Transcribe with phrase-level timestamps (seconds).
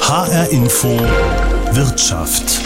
[0.00, 0.88] HR Info
[1.72, 2.60] Wirtschaft.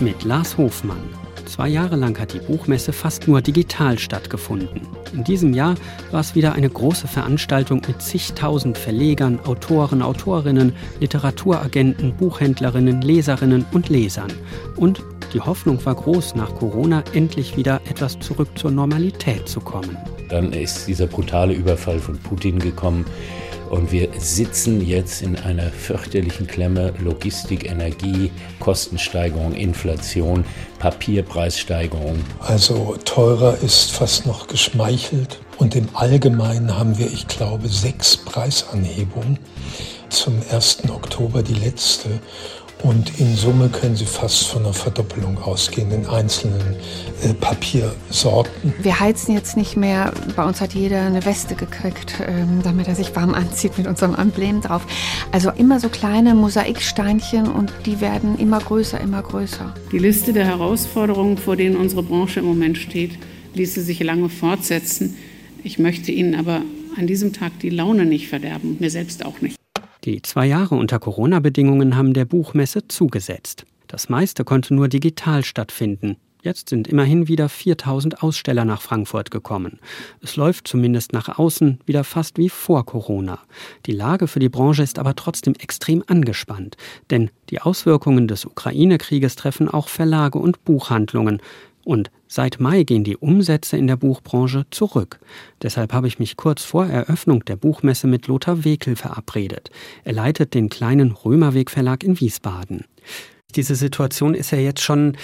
[0.00, 0.98] Mit Lars Hofmann.
[1.44, 4.88] Zwei Jahre lang hat die Buchmesse fast nur digital stattgefunden.
[5.12, 5.76] In diesem Jahr
[6.10, 13.88] war es wieder eine große Veranstaltung mit zigtausend Verlegern, Autoren, Autorinnen, Literaturagenten, Buchhändlerinnen, Leserinnen und
[13.88, 14.32] Lesern.
[14.74, 15.02] Und
[15.32, 19.96] die Hoffnung war groß, nach Corona endlich wieder etwas zurück zur Normalität zu kommen.
[20.28, 23.04] Dann ist dieser brutale Überfall von Putin gekommen.
[23.70, 26.94] Und wir sitzen jetzt in einer fürchterlichen Klemme.
[26.98, 28.30] Logistik, Energie,
[28.60, 30.44] Kostensteigerung, Inflation,
[30.78, 32.24] Papierpreissteigerung.
[32.40, 35.40] Also teurer ist fast noch geschmeichelt.
[35.58, 39.38] Und im Allgemeinen haben wir, ich glaube, sechs Preisanhebungen.
[40.08, 40.88] Zum 1.
[40.88, 42.20] Oktober die letzte.
[42.86, 46.76] Und in Summe können Sie fast von einer Verdoppelung ausgehen in einzelnen
[47.20, 48.72] äh, Papiersorten.
[48.80, 50.12] Wir heizen jetzt nicht mehr.
[50.36, 54.14] Bei uns hat jeder eine Weste gekriegt, ähm, damit er sich warm anzieht mit unserem
[54.14, 54.86] Emblem drauf.
[55.32, 59.74] Also immer so kleine Mosaiksteinchen und die werden immer größer, immer größer.
[59.90, 63.18] Die Liste der Herausforderungen, vor denen unsere Branche im Moment steht,
[63.54, 65.16] ließe sich lange fortsetzen.
[65.64, 66.62] Ich möchte Ihnen aber
[66.96, 69.56] an diesem Tag die Laune nicht verderben und mir selbst auch nicht.
[70.06, 73.66] Die zwei Jahre unter Corona-Bedingungen haben der Buchmesse zugesetzt.
[73.88, 76.16] Das meiste konnte nur digital stattfinden.
[76.42, 79.80] Jetzt sind immerhin wieder 4000 Aussteller nach Frankfurt gekommen.
[80.22, 83.40] Es läuft zumindest nach außen wieder fast wie vor Corona.
[83.86, 86.76] Die Lage für die Branche ist aber trotzdem extrem angespannt,
[87.10, 91.42] denn die Auswirkungen des Ukraine-Krieges treffen auch Verlage und Buchhandlungen.
[91.86, 95.20] Und seit Mai gehen die Umsätze in der Buchbranche zurück.
[95.62, 99.70] Deshalb habe ich mich kurz vor Eröffnung der Buchmesse mit Lothar Wekel verabredet.
[100.02, 102.86] Er leitet den kleinen Römerweg Verlag in Wiesbaden.
[103.54, 105.16] Diese Situation ist ja jetzt schon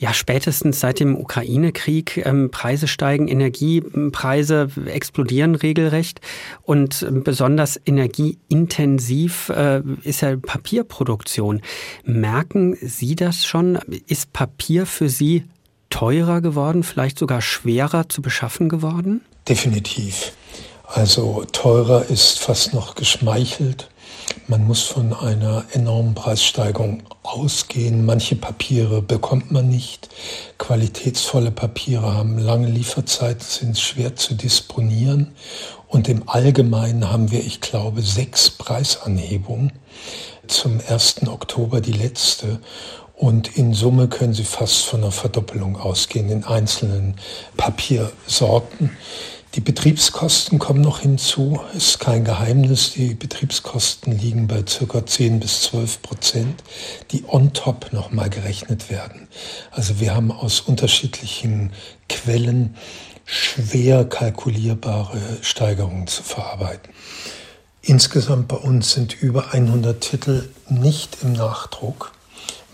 [0.00, 6.20] ja, spätestens seit dem Ukraine-Krieg ähm, Preise steigen, Energiepreise explodieren regelrecht
[6.62, 11.60] und besonders energieintensiv äh, ist ja Papierproduktion.
[12.02, 13.78] Merken Sie das schon?
[14.08, 15.44] Ist Papier für Sie
[15.90, 19.20] teurer geworden, vielleicht sogar schwerer zu beschaffen geworden?
[19.48, 20.32] Definitiv.
[20.86, 23.90] Also teurer ist fast noch geschmeichelt.
[24.48, 28.04] Man muss von einer enormen Preissteigerung ausgehen.
[28.04, 30.08] Manche Papiere bekommt man nicht.
[30.58, 35.32] Qualitätsvolle Papiere haben lange Lieferzeiten, sind schwer zu disponieren.
[35.86, 39.72] Und im Allgemeinen haben wir, ich glaube, sechs Preisanhebungen.
[40.46, 41.28] Zum 1.
[41.28, 42.60] Oktober die letzte.
[43.20, 47.16] Und in Summe können Sie fast von einer Verdoppelung ausgehen in einzelnen
[47.58, 48.96] Papiersorten.
[49.54, 51.60] Die Betriebskosten kommen noch hinzu.
[51.74, 52.94] Ist kein Geheimnis.
[52.94, 56.64] Die Betriebskosten liegen bei circa 10 bis 12 Prozent,
[57.10, 59.28] die on top nochmal gerechnet werden.
[59.70, 61.74] Also wir haben aus unterschiedlichen
[62.08, 62.74] Quellen
[63.26, 66.90] schwer kalkulierbare Steigerungen zu verarbeiten.
[67.82, 72.12] Insgesamt bei uns sind über 100 Titel nicht im Nachdruck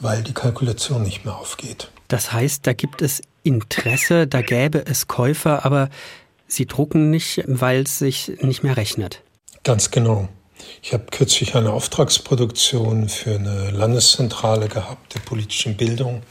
[0.01, 1.91] weil die Kalkulation nicht mehr aufgeht.
[2.09, 5.89] Das heißt, da gibt es Interesse, da gäbe es Käufer, aber
[6.47, 9.23] sie drucken nicht, weil es sich nicht mehr rechnet.
[9.65, 10.29] Ganz genau.
[10.83, 16.23] Ich habe kürzlich eine Auftragsproduktion für eine Landeszentrale gehabt der politischen Bildung.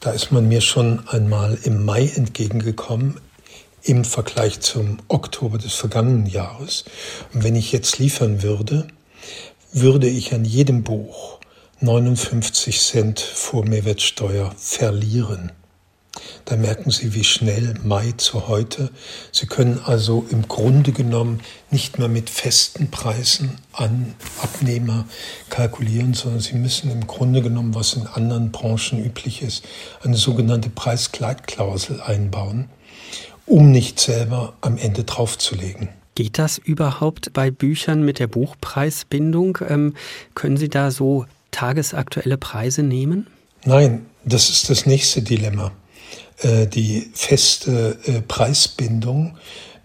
[0.00, 3.20] Da ist man mir schon einmal im Mai entgegengekommen
[3.82, 6.84] im Vergleich zum Oktober des vergangenen Jahres.
[7.32, 8.88] Und wenn ich jetzt liefern würde,
[9.72, 11.37] würde ich an jedem Buch
[11.80, 15.52] 59 Cent vor Mehrwertsteuer verlieren.
[16.44, 18.90] Da merken Sie, wie schnell Mai zu heute.
[19.30, 21.40] Sie können also im Grunde genommen
[21.70, 25.04] nicht mehr mit festen Preisen an Abnehmer
[25.50, 29.64] kalkulieren, sondern Sie müssen im Grunde genommen, was in anderen Branchen üblich ist,
[30.02, 32.68] eine sogenannte Preiskleidklausel einbauen,
[33.46, 35.90] um nicht selber am Ende draufzulegen.
[36.16, 39.58] Geht das überhaupt bei Büchern mit der Buchpreisbindung?
[39.68, 39.94] Ähm,
[40.34, 41.26] können Sie da so
[41.58, 43.26] tagesaktuelle Preise nehmen?
[43.64, 45.72] Nein, das ist das nächste Dilemma.
[46.38, 49.36] Äh, die feste äh, Preisbindung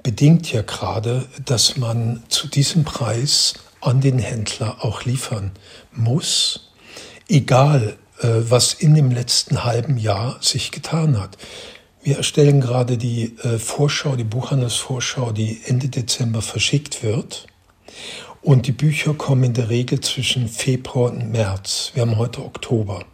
[0.03, 5.51] bedingt ja gerade, dass man zu diesem Preis an den Händler auch liefern
[5.91, 6.71] muss,
[7.27, 11.37] egal äh, was in dem letzten halben Jahr sich getan hat.
[12.03, 17.47] Wir erstellen gerade die Vorschau, die Buchhandelsvorschau, die Ende Dezember verschickt wird.
[18.43, 21.91] Und die Bücher kommen in der Regel zwischen Februar und März.
[21.93, 23.05] Wir haben heute Oktober.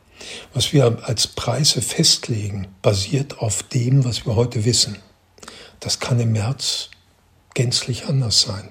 [0.55, 4.97] Was wir als Preise festlegen, basiert auf dem, was wir heute wissen.
[5.81, 6.89] Das kann im März
[7.53, 8.69] gänzlich anders sein.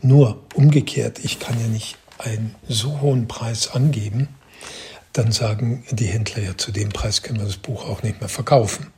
[0.00, 4.28] Nur umgekehrt, ich kann ja nicht einen so hohen Preis angeben,
[5.12, 8.30] dann sagen die Händler ja, zu dem Preis können wir das Buch auch nicht mehr
[8.30, 8.94] verkaufen.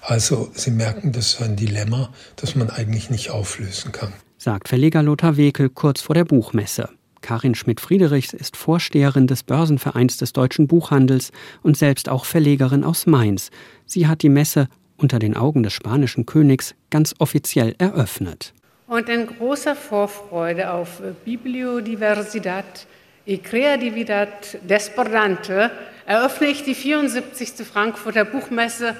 [0.00, 4.12] Also Sie merken, das ist ein Dilemma, das man eigentlich nicht auflösen kann
[4.46, 6.88] sagt Verleger Lothar Wekel kurz vor der Buchmesse.
[7.20, 11.32] Karin Schmidt-Friedrichs ist Vorsteherin des Börsenvereins des deutschen Buchhandels
[11.64, 13.50] und selbst auch Verlegerin aus Mainz.
[13.86, 18.54] Sie hat die Messe unter den Augen des spanischen Königs ganz offiziell eröffnet.
[18.86, 22.86] Und in großer Vorfreude auf Bibliodiversidad
[23.26, 25.72] y Creatividad Desbordante
[26.06, 27.66] eröffne ich die 74.
[27.66, 28.94] Frankfurter Buchmesse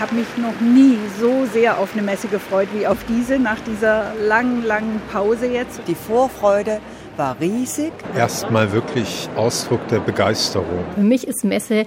[0.00, 3.60] ich habe mich noch nie so sehr auf eine Messe gefreut wie auf diese, nach
[3.60, 5.82] dieser langen, langen Pause jetzt.
[5.88, 6.80] Die Vorfreude
[7.18, 7.92] war riesig.
[8.16, 10.86] Erstmal wirklich Ausdruck der Begeisterung.
[10.94, 11.84] Für mich ist Messe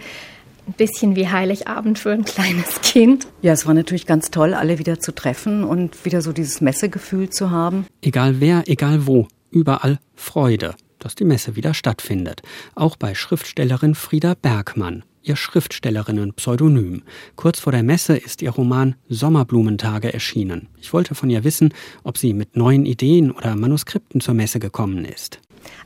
[0.67, 3.25] ein bisschen wie Heiligabend für ein kleines Kind.
[3.41, 7.31] Ja, es war natürlich ganz toll, alle wieder zu treffen und wieder so dieses Messegefühl
[7.31, 7.87] zu haben.
[8.03, 12.43] Egal wer, egal wo, überall Freude, dass die Messe wieder stattfindet.
[12.75, 17.03] Auch bei Schriftstellerin Frieda Bergmann ihr Schriftstellerinnen-Pseudonym.
[17.35, 20.67] Kurz vor der Messe ist ihr Roman Sommerblumentage erschienen.
[20.81, 21.73] Ich wollte von ihr wissen,
[22.03, 25.39] ob sie mit neuen Ideen oder Manuskripten zur Messe gekommen ist.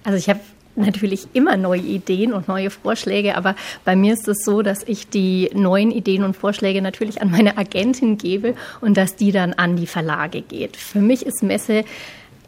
[0.03, 0.39] Also ich habe
[0.75, 5.09] natürlich immer neue Ideen und neue Vorschläge, aber bei mir ist es so, dass ich
[5.09, 9.75] die neuen Ideen und Vorschläge natürlich an meine Agentin gebe und dass die dann an
[9.75, 10.77] die Verlage geht.
[10.77, 11.83] Für mich ist Messe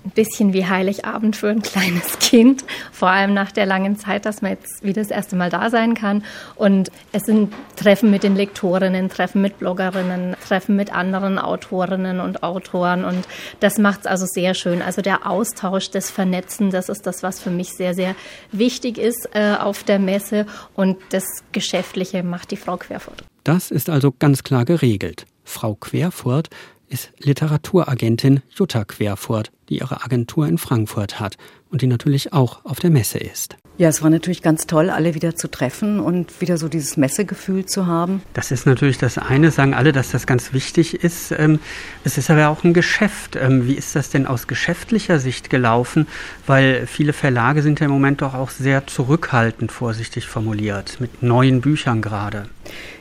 [0.09, 4.41] ein bisschen wie Heiligabend für ein kleines Kind, vor allem nach der langen Zeit, dass
[4.41, 6.23] man jetzt wieder das erste Mal da sein kann.
[6.55, 12.43] Und es sind Treffen mit den Lektorinnen, Treffen mit Bloggerinnen, Treffen mit anderen Autorinnen und
[12.43, 13.05] Autoren.
[13.05, 13.27] Und
[13.59, 14.81] das macht es also sehr schön.
[14.81, 18.15] Also der Austausch, das Vernetzen, das ist das, was für mich sehr, sehr
[18.51, 20.45] wichtig ist äh, auf der Messe.
[20.75, 23.23] Und das Geschäftliche macht die Frau Querfurt.
[23.43, 25.25] Das ist also ganz klar geregelt.
[25.43, 26.49] Frau Querfurt
[26.89, 31.37] ist Literaturagentin Jutta Querfurt, die ihre Agentur in Frankfurt hat
[31.69, 33.57] und die natürlich auch auf der Messe ist.
[33.77, 37.65] Ja, es war natürlich ganz toll, alle wieder zu treffen und wieder so dieses Messegefühl
[37.65, 38.21] zu haben.
[38.33, 41.31] Das ist natürlich das eine, sagen alle, dass das ganz wichtig ist.
[41.31, 41.59] Ähm,
[42.03, 43.37] es ist aber auch ein Geschäft.
[43.37, 46.07] Ähm, wie ist das denn aus geschäftlicher Sicht gelaufen?
[46.45, 51.61] Weil viele Verlage sind ja im Moment doch auch sehr zurückhaltend, vorsichtig formuliert, mit neuen
[51.61, 52.49] Büchern gerade.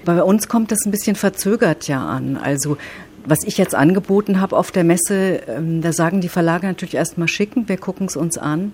[0.05, 2.37] Bei uns kommt das ein bisschen verzögert ja an.
[2.37, 2.79] Also
[3.25, 7.29] was ich jetzt angeboten habe auf der Messe, ähm, da sagen die Verlage natürlich erstmal
[7.29, 8.73] schicken, wir gucken es uns an.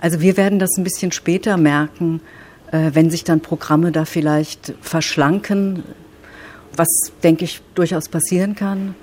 [0.00, 2.20] Also wir werden das ein bisschen später merken,
[2.72, 5.84] äh, wenn sich dann Programme da vielleicht verschlanken,
[6.76, 6.88] was,
[7.22, 8.94] denke ich, durchaus passieren kann.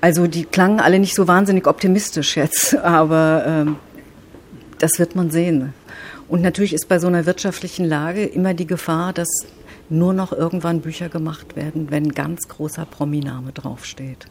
[0.00, 3.76] Also die klangen alle nicht so wahnsinnig optimistisch jetzt, aber ähm,
[4.78, 5.72] das wird man sehen.
[6.28, 9.28] Und natürlich ist bei so einer wirtschaftlichen Lage immer die Gefahr, dass
[9.90, 14.26] nur noch irgendwann Bücher gemacht werden, wenn ganz großer Prominame draufsteht,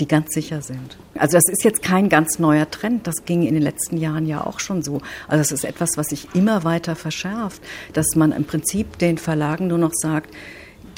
[0.00, 0.96] die ganz sicher sind.
[1.14, 4.44] Also das ist jetzt kein ganz neuer Trend, das ging in den letzten Jahren ja
[4.44, 5.00] auch schon so.
[5.28, 7.62] Also es ist etwas, was sich immer weiter verschärft,
[7.92, 10.34] dass man im Prinzip den Verlagen nur noch sagt,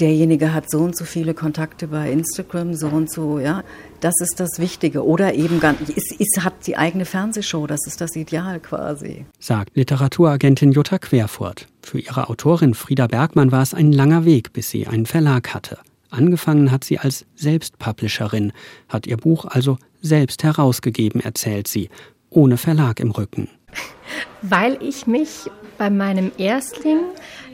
[0.00, 3.64] derjenige hat so und so viele Kontakte bei Instagram, so und so, ja.
[4.00, 5.04] Das ist das Wichtige.
[5.04, 9.26] Oder eben ganz, ist, ist, hat die eigene Fernsehshow, das ist das Ideal quasi.
[9.40, 11.66] Sagt Literaturagentin Jutta Querfurt.
[11.82, 15.78] Für ihre Autorin Frieda Bergmann war es ein langer Weg, bis sie einen Verlag hatte.
[16.10, 18.52] Angefangen hat sie als Selbstpublisherin,
[18.88, 21.90] hat ihr Buch also selbst herausgegeben, erzählt sie,
[22.30, 23.48] ohne Verlag im Rücken.
[24.42, 27.00] Weil ich mich bei meinem Erstling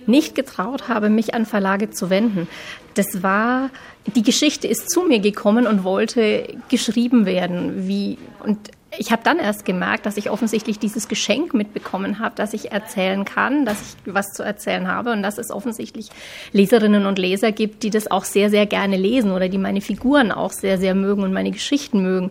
[0.06, 2.48] nicht getraut habe, mich an Verlage zu wenden.
[2.94, 3.70] Das war,
[4.14, 9.38] die Geschichte ist zu mir gekommen und wollte geschrieben werden, wie, und ich habe dann
[9.38, 14.14] erst gemerkt, dass ich offensichtlich dieses Geschenk mitbekommen habe, dass ich erzählen kann, dass ich
[14.14, 16.09] was zu erzählen habe und dass es offensichtlich
[16.52, 20.33] Leserinnen und Leser gibt, die das auch sehr, sehr gerne lesen oder die meine Figuren
[20.33, 22.30] auch sehr, sehr mögen und meine Geschichten mögen.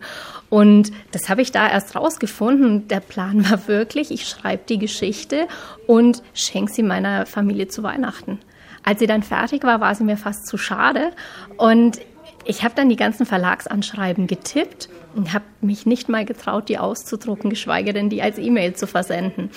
[0.50, 2.88] Und das habe ich da erst rausgefunden.
[2.88, 5.48] Der Plan war wirklich, ich schreibe die Geschichte
[5.86, 8.38] und schenke sie meiner Familie zu Weihnachten.
[8.84, 11.12] Als sie dann fertig war, war sie mir fast zu schade.
[11.56, 12.00] Und
[12.44, 17.50] ich habe dann die ganzen Verlagsanschreiben getippt und habe mich nicht mal getraut, die auszudrucken,
[17.50, 19.50] geschweige denn die als E-Mail zu versenden.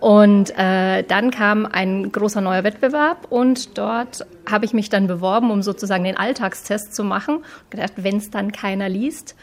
[0.00, 5.50] Und äh, dann kam ein großer neuer Wettbewerb und dort habe ich mich dann beworben,
[5.50, 7.36] um sozusagen den Alltagstest zu machen.
[7.36, 9.34] Und gedacht, wenn es dann keiner liest,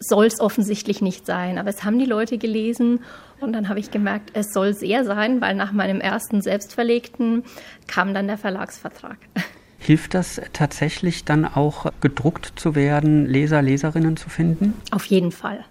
[0.00, 1.58] soll es offensichtlich nicht sein.
[1.58, 3.00] Aber es haben die Leute gelesen
[3.40, 7.44] und dann habe ich gemerkt, es soll sehr sein, weil nach meinem ersten selbstverlegten
[7.86, 9.18] kam dann der Verlagsvertrag.
[9.88, 14.74] Hilft das tatsächlich dann auch gedruckt zu werden, Leser, Leserinnen zu finden?
[14.90, 15.64] Auf jeden Fall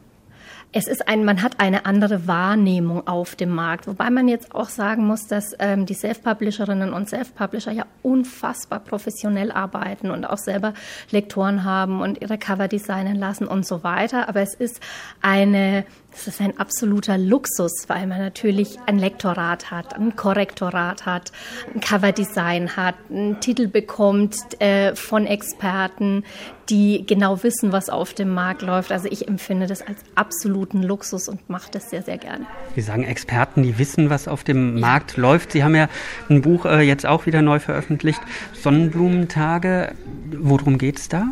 [0.73, 3.87] es ist ein, man hat eine andere Wahrnehmung auf dem Markt.
[3.87, 9.51] Wobei man jetzt auch sagen muss, dass ähm, die Self-Publisherinnen und Self-Publisher ja unfassbar professionell
[9.51, 10.73] arbeiten und auch selber
[11.09, 14.27] Lektoren haben und ihre Cover designen lassen und so weiter.
[14.27, 14.81] Aber es ist
[15.21, 21.31] eine, es ist ein absoluter Luxus, weil man natürlich ein Lektorat hat, ein Korrektorat hat,
[21.73, 26.25] ein Coverdesign hat, einen Titel bekommt äh, von Experten,
[26.69, 28.91] die genau wissen, was auf dem Markt läuft.
[28.91, 32.45] Also ich empfinde das als absoluten Luxus und mache das sehr, sehr gerne.
[32.75, 34.79] Sie sagen Experten, die wissen, was auf dem.
[34.79, 35.51] Markt läuft.
[35.51, 35.89] Sie haben ja
[36.29, 38.21] ein Buch äh, jetzt auch wieder neu veröffentlicht,
[38.53, 39.93] Sonnenblumentage.
[40.31, 41.29] Worum geht es da?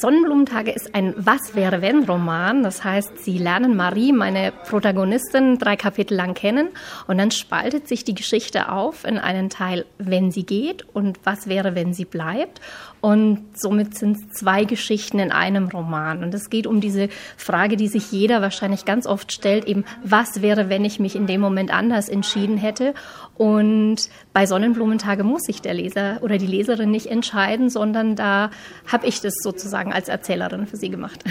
[0.00, 2.62] Sonnenblumentage ist ein Was wäre wenn Roman.
[2.62, 6.68] Das heißt, Sie lernen Marie, meine Protagonistin, drei Kapitel lang kennen
[7.08, 11.48] und dann spaltet sich die Geschichte auf in einen Teil, wenn sie geht und was
[11.48, 12.60] wäre, wenn sie bleibt.
[13.00, 16.24] Und somit sind es zwei Geschichten in einem Roman.
[16.24, 20.42] Und es geht um diese Frage, die sich jeder wahrscheinlich ganz oft stellt, eben, was
[20.42, 22.94] wäre, wenn ich mich in dem Moment anders entschieden hätte?
[23.36, 28.50] Und bei Sonnenblumentage muss sich der Leser oder die Leserin nicht entscheiden, sondern da
[28.90, 31.24] habe ich das sozusagen als Erzählerin für sie gemacht.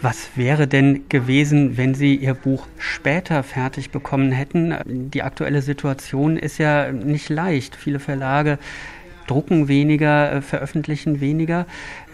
[0.00, 4.74] Was wäre denn gewesen, wenn Sie Ihr Buch später fertig bekommen hätten?
[4.84, 7.76] Die aktuelle Situation ist ja nicht leicht.
[7.76, 8.58] Viele Verlage
[9.28, 11.66] drucken weniger, äh, veröffentlichen weniger.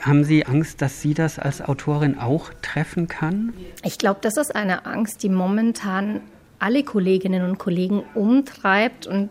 [0.03, 3.55] Haben Sie Angst, dass Sie das als Autorin auch treffen kann?
[3.83, 6.21] Ich glaube, das ist eine Angst, die momentan
[6.59, 9.31] alle Kolleginnen und Kollegen umtreibt und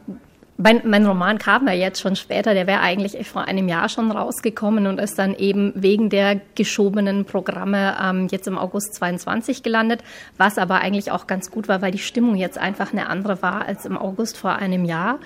[0.58, 4.12] mein, mein, Roman kam ja jetzt schon später, der wäre eigentlich vor einem Jahr schon
[4.12, 10.04] rausgekommen und ist dann eben wegen der geschobenen Programme ähm, jetzt im August 22 gelandet,
[10.38, 13.66] was aber eigentlich auch ganz gut war, weil die Stimmung jetzt einfach eine andere war
[13.66, 15.20] als im August vor einem Jahr.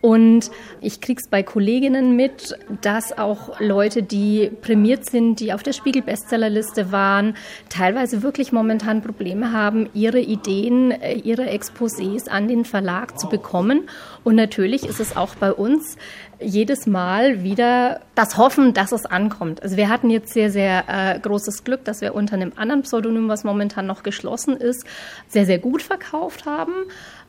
[0.00, 5.74] Und ich krieg's bei Kolleginnen mit, dass auch Leute, die prämiert sind, die auf der
[5.74, 7.34] Spiegel-Bestsellerliste waren,
[7.68, 13.90] teilweise wirklich momentan Probleme haben, ihre Ideen, äh, ihre Exposés an den Verlag zu bekommen.
[14.24, 15.96] Und natürlich ist es auch bei uns
[16.40, 19.62] jedes Mal wieder das Hoffen, dass es ankommt.
[19.62, 23.28] Also wir hatten jetzt sehr, sehr äh, großes Glück, dass wir unter einem anderen Pseudonym,
[23.28, 24.86] was momentan noch geschlossen ist,
[25.28, 26.72] sehr, sehr gut verkauft haben.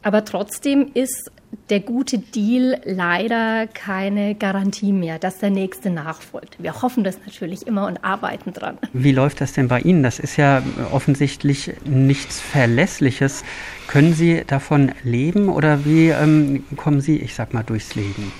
[0.04, 1.32] Aber trotzdem ist
[1.70, 6.56] der gute Deal leider keine Garantie mehr, dass der nächste nachfolgt.
[6.60, 8.78] Wir hoffen das natürlich immer und arbeiten dran.
[8.94, 10.02] Wie läuft das denn bei Ihnen?
[10.02, 13.44] Das ist ja offensichtlich nichts Verlässliches.
[13.88, 18.32] Können Sie davon leben oder wie ähm, kommen Sie, ich sag mal, durchs Leben?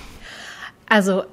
[0.88, 1.24] Also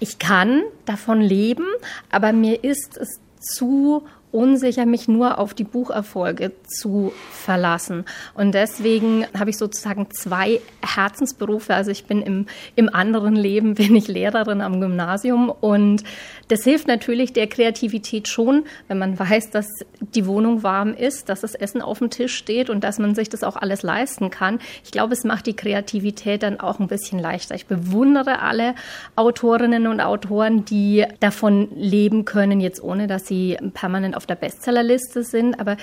[0.00, 1.66] ich kann davon leben,
[2.10, 8.04] aber mir ist es zu unsicher, mich nur auf die Bucherfolge zu verlassen.
[8.34, 11.74] Und deswegen habe ich sozusagen zwei Herzensberufe.
[11.74, 16.02] Also ich bin im, im anderen Leben, bin ich Lehrerin am Gymnasium und
[16.48, 19.66] das hilft natürlich der Kreativität schon, wenn man weiß, dass
[20.00, 23.28] die Wohnung warm ist, dass das Essen auf dem Tisch steht und dass man sich
[23.28, 24.58] das auch alles leisten kann.
[24.84, 27.54] Ich glaube, es macht die Kreativität dann auch ein bisschen leichter.
[27.54, 28.74] Ich bewundere alle
[29.16, 35.22] Autorinnen und Autoren, die davon leben können, jetzt ohne, dass sie permanent auf der Bestsellerliste
[35.24, 35.58] sind.
[35.60, 35.76] Aber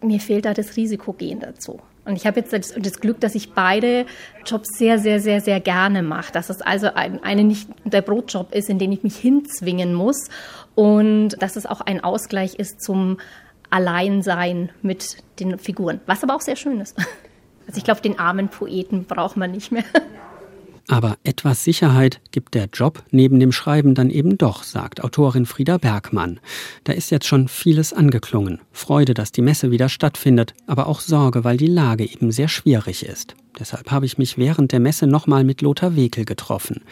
[0.00, 1.80] mir fehlt da das Risikogehen dazu.
[2.04, 4.06] Und ich habe jetzt das, das, Glück, dass ich beide
[4.46, 6.32] Jobs sehr, sehr, sehr, sehr gerne mache.
[6.32, 10.28] Dass es also ein, eine nicht der Brotjob ist, in den ich mich hinzwingen muss
[10.74, 13.18] und dass es auch ein Ausgleich ist zum
[13.68, 16.00] Alleinsein mit den Figuren.
[16.06, 16.96] Was aber auch sehr schön ist.
[17.66, 19.84] Also ich glaube, den armen Poeten braucht man nicht mehr.
[20.90, 25.76] Aber etwas Sicherheit gibt der Job neben dem Schreiben dann eben doch, sagt Autorin Frieda
[25.76, 26.40] Bergmann.
[26.84, 28.60] Da ist jetzt schon vieles angeklungen.
[28.72, 33.04] Freude, dass die Messe wieder stattfindet, aber auch Sorge, weil die Lage eben sehr schwierig
[33.04, 33.36] ist.
[33.58, 36.82] Deshalb habe ich mich während der Messe nochmal mit Lothar Wekel getroffen.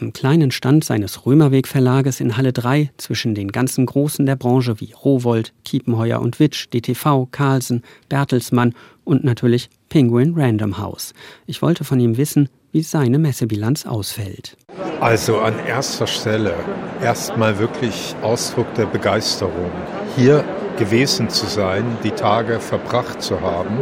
[0.00, 4.80] Am kleinen Stand seines Römerweg Verlages in Halle 3 zwischen den ganzen Großen der Branche
[4.80, 11.14] wie Rowold, Kiepenheuer und Witsch, DTV, Carlsen, Bertelsmann und natürlich Penguin Random House.
[11.46, 14.56] Ich wollte von ihm wissen, wie seine Messebilanz ausfällt.
[15.00, 16.54] Also an erster Stelle
[17.02, 19.70] erstmal wirklich Ausdruck der Begeisterung,
[20.16, 20.44] hier
[20.78, 23.78] gewesen zu sein, die Tage verbracht zu haben.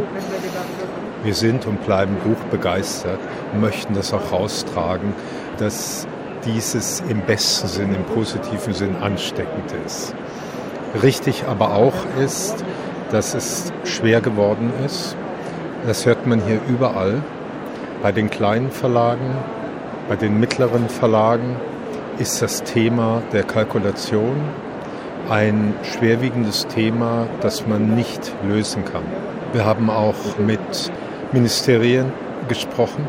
[1.23, 3.19] Wir sind und bleiben buchbegeistert
[3.53, 5.13] und möchten das auch raustragen,
[5.57, 6.07] dass
[6.45, 10.13] dieses im besten Sinn, im positiven Sinn ansteckend ist.
[11.01, 12.63] Richtig aber auch ist,
[13.11, 15.15] dass es schwer geworden ist.
[15.85, 17.23] Das hört man hier überall.
[18.05, 19.33] Bei den kleinen Verlagen,
[20.07, 21.55] bei den mittleren Verlagen
[22.19, 24.43] ist das Thema der Kalkulation
[25.27, 29.01] ein schwerwiegendes Thema, das man nicht lösen kann.
[29.53, 30.91] Wir haben auch mit
[31.31, 32.13] Ministerien
[32.47, 33.07] gesprochen,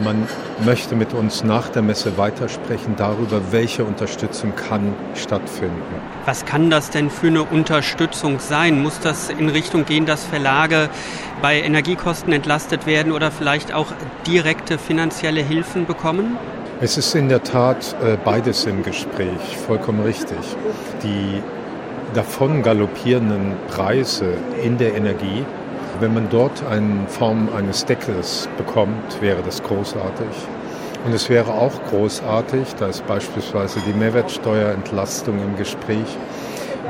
[0.00, 0.28] man
[0.64, 5.82] möchte mit uns nach der Messe weitersprechen darüber, welche Unterstützung kann stattfinden.
[6.24, 8.82] Was kann das denn für eine Unterstützung sein?
[8.82, 10.88] Muss das in Richtung gehen, dass Verlage
[11.42, 13.92] bei Energiekosten entlastet werden oder vielleicht auch
[14.26, 16.36] direkte finanzielle Hilfen bekommen?
[16.80, 20.38] Es ist in der Tat äh, beides im Gespräch, vollkommen richtig.
[21.02, 21.42] Die
[22.14, 25.44] davon galoppierenden Preise in der Energie
[26.00, 30.26] wenn man dort eine Form eines Deckels bekommt, wäre das großartig.
[31.04, 36.16] Und es wäre auch großartig, da ist beispielsweise die Mehrwertsteuerentlastung im Gespräch,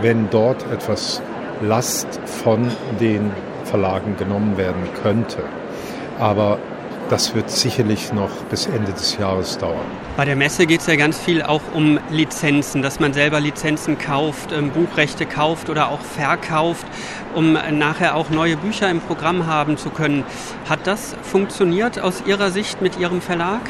[0.01, 1.21] wenn dort etwas
[1.61, 3.31] Last von den
[3.65, 5.43] Verlagen genommen werden könnte.
[6.19, 6.59] Aber
[7.09, 9.87] das wird sicherlich noch bis Ende des Jahres dauern.
[10.17, 13.99] Bei der Messe geht es ja ganz viel auch um Lizenzen, dass man selber Lizenzen
[13.99, 16.87] kauft, ähm, Buchrechte kauft oder auch verkauft,
[17.35, 20.25] um nachher auch neue Bücher im Programm haben zu können.
[20.69, 23.63] Hat das funktioniert aus Ihrer Sicht mit Ihrem Verlag?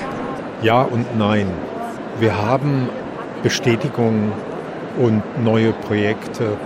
[0.62, 1.50] Ja und nein.
[2.18, 2.88] Wir haben
[3.42, 4.33] Bestätigungen
[4.97, 6.57] und neue Projekte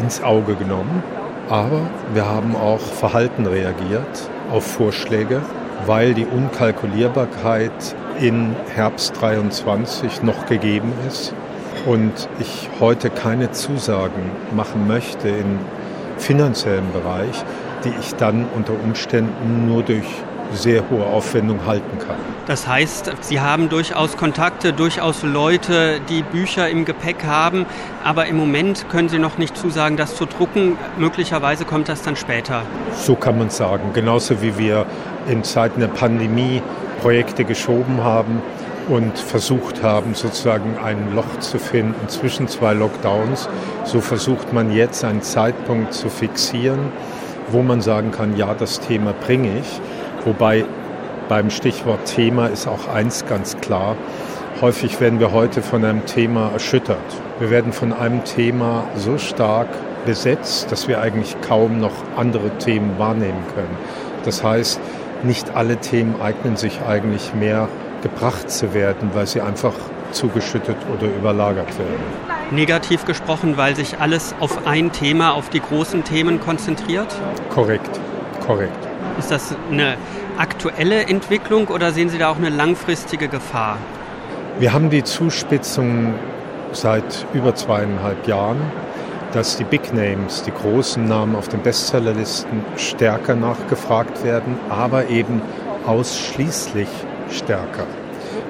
[0.00, 1.02] ins Auge genommen,
[1.48, 5.42] aber wir haben auch verhalten reagiert auf Vorschläge
[5.86, 11.34] weil die Unkalkulierbarkeit in Herbst 23 noch gegeben ist
[11.86, 15.58] und ich heute keine Zusagen machen möchte im
[16.18, 17.44] finanziellen Bereich,
[17.84, 20.06] die ich dann unter Umständen nur durch
[20.52, 22.16] sehr hohe Aufwendung halten kann.
[22.46, 27.66] Das heißt, Sie haben durchaus Kontakte, durchaus Leute, die Bücher im Gepäck haben,
[28.04, 30.78] aber im Moment können Sie noch nicht zusagen, das zu drucken.
[30.98, 32.62] Möglicherweise kommt das dann später.
[32.94, 33.90] So kann man sagen.
[33.92, 34.86] Genauso wie wir
[35.28, 36.62] in Zeiten der Pandemie
[37.00, 38.42] Projekte geschoben haben
[38.88, 43.48] und versucht haben, sozusagen ein Loch zu finden zwischen zwei Lockdowns.
[43.84, 46.78] So versucht man jetzt einen Zeitpunkt zu fixieren,
[47.48, 49.80] wo man sagen kann, ja, das Thema bringe ich.
[50.26, 50.64] Wobei
[51.28, 53.96] beim Stichwort Thema ist auch eins ganz klar.
[54.60, 56.98] Häufig werden wir heute von einem Thema erschüttert.
[57.38, 59.68] Wir werden von einem Thema so stark
[60.04, 63.76] besetzt, dass wir eigentlich kaum noch andere Themen wahrnehmen können.
[64.24, 64.80] Das heißt,
[65.22, 67.68] nicht alle Themen eignen sich eigentlich mehr
[68.02, 69.74] gebracht zu werden, weil sie einfach
[70.10, 72.00] zugeschüttet oder überlagert werden.
[72.50, 77.14] Negativ gesprochen, weil sich alles auf ein Thema, auf die großen Themen konzentriert?
[77.50, 78.00] Korrekt,
[78.44, 78.85] korrekt.
[79.18, 79.96] Ist das eine
[80.36, 83.78] aktuelle Entwicklung oder sehen Sie da auch eine langfristige Gefahr?
[84.58, 86.14] Wir haben die Zuspitzung
[86.72, 88.60] seit über zweieinhalb Jahren,
[89.32, 95.40] dass die Big Names, die großen Namen auf den Bestsellerlisten stärker nachgefragt werden, aber eben
[95.86, 96.88] ausschließlich
[97.30, 97.86] stärker.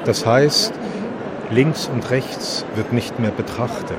[0.04, 0.72] Das heißt,
[1.50, 3.96] links und rechts wird nicht mehr betrachtet.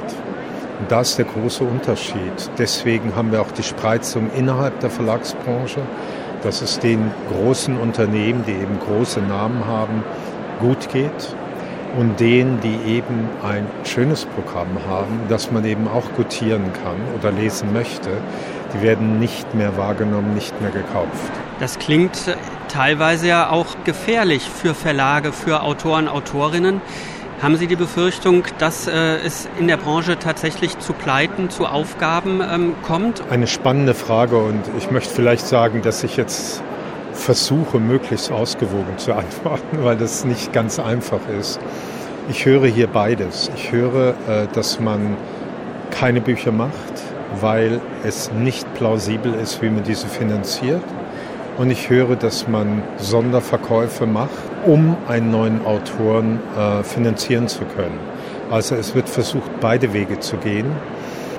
[0.79, 2.51] Und da ist der große Unterschied.
[2.57, 5.81] Deswegen haben wir auch die Spreizung innerhalb der Verlagsbranche
[6.47, 10.01] dass es den großen Unternehmen, die eben große Namen haben,
[10.61, 11.35] gut geht
[11.99, 17.33] und denen, die eben ein schönes Programm haben, das man eben auch gutieren kann oder
[17.33, 18.11] lesen möchte,
[18.73, 21.31] die werden nicht mehr wahrgenommen, nicht mehr gekauft.
[21.59, 22.17] Das klingt
[22.69, 26.79] teilweise ja auch gefährlich für Verlage, für Autoren, Autorinnen.
[27.39, 32.41] Haben Sie die Befürchtung, dass äh, es in der Branche tatsächlich zu Pleiten, zu Aufgaben
[32.41, 33.21] ähm, kommt?
[33.29, 36.63] Eine spannende Frage und ich möchte vielleicht sagen, dass ich jetzt
[37.13, 41.59] versuche, möglichst ausgewogen zu antworten, weil das nicht ganz einfach ist.
[42.27, 43.51] Ich höre hier beides.
[43.55, 45.15] Ich höre, äh, dass man
[45.91, 46.73] keine Bücher macht,
[47.39, 50.81] weil es nicht plausibel ist, wie man diese finanziert.
[51.57, 54.29] Und ich höre, dass man Sonderverkäufe macht,
[54.65, 57.99] um einen neuen Autoren äh, finanzieren zu können.
[58.51, 60.67] Also es wird versucht, beide Wege zu gehen.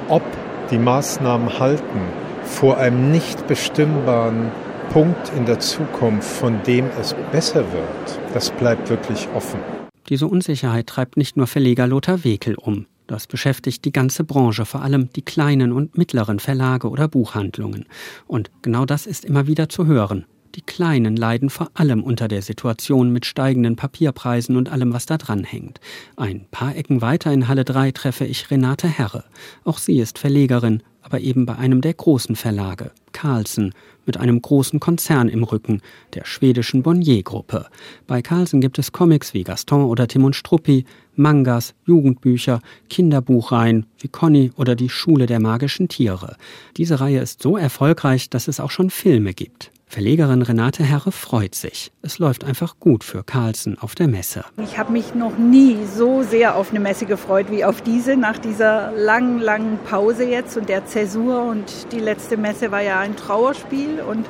[0.08, 0.22] Ob
[0.70, 2.00] die Maßnahmen halten
[2.44, 4.50] vor einem nicht bestimmbaren
[4.90, 9.60] Punkt in der Zukunft, von dem es besser wird, das bleibt wirklich offen.
[10.08, 12.86] Diese Unsicherheit treibt nicht nur Verleger Lothar Wekel um.
[13.08, 17.86] Das beschäftigt die ganze Branche, vor allem die kleinen und mittleren Verlage oder Buchhandlungen.
[18.26, 20.26] Und genau das ist immer wieder zu hören.
[20.54, 25.18] Die Kleinen leiden vor allem unter der Situation mit steigenden Papierpreisen und allem, was da
[25.18, 25.78] dran hängt.
[26.16, 29.24] Ein paar Ecken weiter in Halle 3 treffe ich Renate Herre.
[29.64, 33.72] Auch sie ist Verlegerin, aber eben bei einem der großen Verlage, Carlsen,
[34.04, 35.80] mit einem großen Konzern im Rücken,
[36.14, 37.66] der schwedischen Bonnier-Gruppe.
[38.06, 44.08] Bei Carlsen gibt es Comics wie Gaston oder Tim und Struppi, Mangas, Jugendbücher, Kinderbuchreihen wie
[44.08, 46.36] Conny oder die Schule der magischen Tiere.
[46.76, 49.72] Diese Reihe ist so erfolgreich, dass es auch schon Filme gibt.
[49.90, 51.92] Verlegerin Renate Herre freut sich.
[52.02, 54.44] Es läuft einfach gut für Carlsen auf der Messe.
[54.62, 58.36] Ich habe mich noch nie so sehr auf eine Messe gefreut wie auf diese, nach
[58.36, 61.42] dieser langen, langen Pause jetzt und der Zäsur.
[61.42, 64.26] Und die letzte Messe war ja ein Trauerspiel und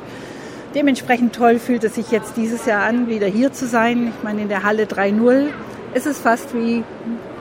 [0.77, 4.13] dementsprechend toll fühlt es sich jetzt dieses Jahr an, wieder hier zu sein.
[4.17, 5.49] Ich meine, in der Halle 3.0
[5.93, 6.85] ist es fast wie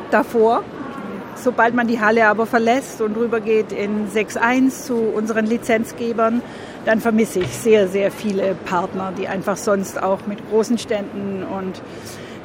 [0.10, 0.64] davor.
[1.36, 6.42] Sobald man die Halle aber verlässt und rübergeht in 6.1 zu unseren Lizenzgebern,
[6.88, 11.82] dann vermisse ich sehr, sehr viele Partner, die einfach sonst auch mit großen Ständen und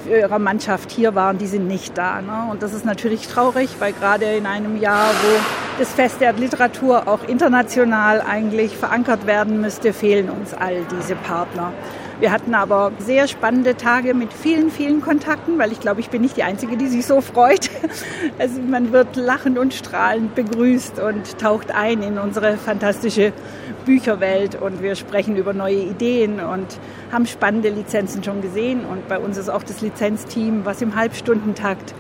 [0.05, 2.21] für ihre Mannschaft hier waren, die sind nicht da.
[2.21, 2.49] Ne?
[2.51, 7.07] Und das ist natürlich traurig, weil gerade in einem Jahr, wo das Fest der Literatur
[7.07, 11.73] auch international eigentlich verankert werden müsste, fehlen uns all diese Partner.
[12.23, 16.23] Wir hatten aber sehr spannende Tage mit vielen, vielen Kontakten, weil ich glaube, ich bin
[16.23, 17.69] nicht die Einzige, die sich so freut.
[18.39, 23.33] Also man wird lachend und strahlend begrüßt und taucht ein in unsere fantastische
[23.85, 26.67] Bücherwelt und wir sprechen über neue Ideen und
[27.11, 28.85] haben spannende Lizenzen schon gesehen.
[28.85, 31.93] Und bei uns ist auch das Lizenzteam, was im Halbstundentakt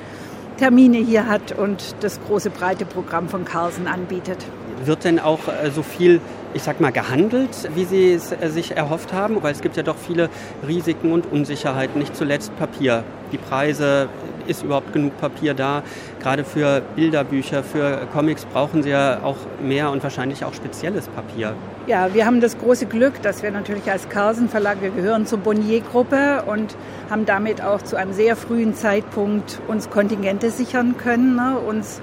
[0.58, 4.38] Termine hier hat und das große breite Programm von Carlsen anbietet.
[4.84, 6.20] Wird denn auch äh, so viel
[6.54, 9.42] ich sag mal, gehandelt, wie Sie es äh, sich erhofft haben?
[9.42, 10.28] Weil es gibt ja doch viele
[10.66, 13.04] Risiken und Unsicherheiten, nicht zuletzt Papier.
[13.32, 14.08] Die Preise,
[14.46, 15.82] ist überhaupt genug Papier da?
[16.20, 21.54] Gerade für Bilderbücher, für Comics brauchen Sie ja auch mehr und wahrscheinlich auch spezielles Papier.
[21.86, 25.38] Ja, wir haben das große Glück, dass wir natürlich als Carlsen Verlag, wir gehören zur
[25.38, 26.76] Bonnier-Gruppe und
[27.10, 31.58] haben damit auch zu einem sehr frühen Zeitpunkt uns Kontingente sichern können, ne?
[31.58, 32.00] uns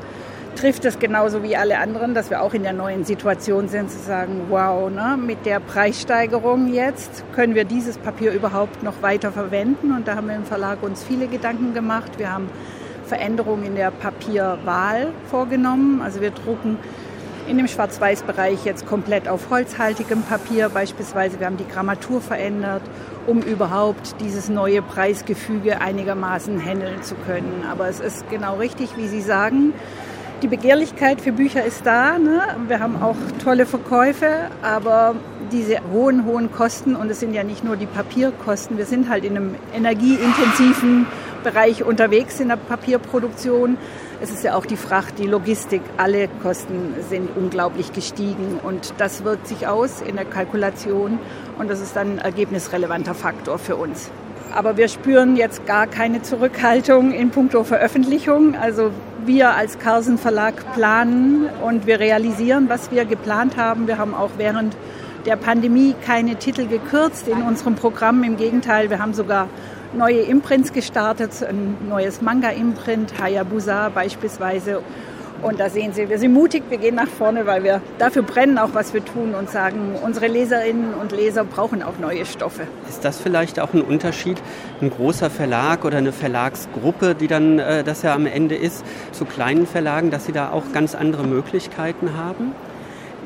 [0.60, 3.98] trifft es genauso wie alle anderen, dass wir auch in der neuen Situation sind, zu
[3.98, 9.94] sagen, wow, ne, mit der Preissteigerung jetzt können wir dieses Papier überhaupt noch weiter verwenden.
[9.94, 12.12] Und da haben wir im Verlag uns viele Gedanken gemacht.
[12.18, 12.50] Wir haben
[13.06, 16.02] Veränderungen in der Papierwahl vorgenommen.
[16.02, 16.78] Also wir drucken
[17.48, 21.40] in dem Schwarz-Weiß-Bereich jetzt komplett auf holzhaltigem Papier beispielsweise.
[21.40, 22.84] Wir haben die Grammatur verändert,
[23.28, 27.64] um überhaupt dieses neue Preisgefüge einigermaßen handeln zu können.
[27.72, 29.74] Aber es ist genau richtig, wie Sie sagen
[30.42, 32.18] die Begehrlichkeit für Bücher ist da.
[32.18, 32.42] Ne?
[32.68, 34.28] Wir haben auch tolle Verkäufe,
[34.62, 35.16] aber
[35.52, 39.26] diese hohen, hohen Kosten, und es sind ja nicht nur die Papierkosten, wir sind halt
[39.26, 41.08] in einem energieintensiven
[41.44, 43.78] Bereich unterwegs in der Papierproduktion.
[44.22, 49.24] Es ist ja auch die Fracht, die Logistik, alle Kosten sind unglaublich gestiegen und das
[49.24, 51.20] wirkt sich aus in der Kalkulation
[51.58, 54.12] und das ist dann ein ergebnisrelevanter Faktor für uns.
[54.54, 58.56] Aber wir spüren jetzt gar keine Zurückhaltung in puncto Veröffentlichung.
[58.56, 58.92] Also
[59.26, 63.88] wir als Carlsen Verlag planen und wir realisieren, was wir geplant haben.
[63.88, 64.76] Wir haben auch während
[65.26, 68.24] der Pandemie keine Titel gekürzt in unserem Programm.
[68.24, 69.48] Im Gegenteil, wir haben sogar
[69.94, 74.82] neue Imprints gestartet, ein neues Manga-Imprint, Hayabusa beispielsweise
[75.42, 78.58] und da sehen Sie, wir sind mutig, wir gehen nach vorne, weil wir dafür brennen,
[78.58, 82.64] auch was wir tun und sagen, unsere Leserinnen und Leser brauchen auch neue Stoffe.
[82.88, 84.42] Ist das vielleicht auch ein Unterschied,
[84.82, 89.26] ein großer Verlag oder eine Verlagsgruppe, die dann äh, das ja am Ende ist, zu
[89.26, 92.54] kleinen Verlagen, dass sie da auch ganz andere Möglichkeiten haben?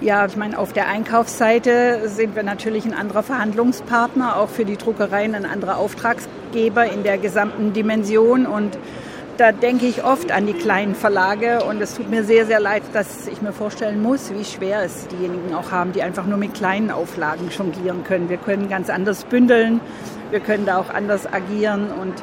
[0.01, 4.75] Ja, ich meine, auf der Einkaufsseite sind wir natürlich ein anderer Verhandlungspartner, auch für die
[4.75, 8.77] Druckereien ein anderer Auftragsgeber in der gesamten Dimension und
[9.43, 12.81] da denke ich oft an die kleinen Verlage und es tut mir sehr, sehr leid,
[12.93, 16.53] dass ich mir vorstellen muss, wie schwer es diejenigen auch haben, die einfach nur mit
[16.53, 18.29] kleinen Auflagen jonglieren können.
[18.29, 19.81] Wir können ganz anders bündeln,
[20.31, 22.13] wir können da auch anders agieren und